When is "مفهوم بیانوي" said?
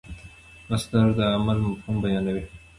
1.67-2.43